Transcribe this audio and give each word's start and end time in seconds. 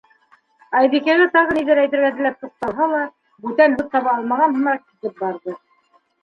Айбикәгә 0.77 1.27
тағы 1.35 1.53
ниҙер 1.57 1.81
әйтергә 1.81 2.09
теләп 2.19 2.39
туҡталһа 2.45 2.87
ла, 2.95 3.03
бүтән 3.45 3.77
һүҙ 3.77 3.93
таба 3.93 4.11
алмаған 4.15 4.57
һымаҡ, 4.57 4.83
китеп 4.89 5.23
барҙы. 5.27 5.57